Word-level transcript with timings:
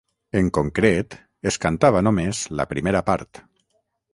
En 0.37 0.45
concret, 0.57 1.17
es 1.51 1.59
cantava 1.67 2.01
només 2.07 2.43
la 2.61 2.67
primera 2.75 3.07
part. 3.11 3.45